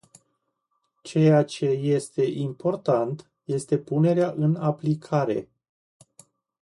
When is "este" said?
1.65-2.23, 3.45-3.77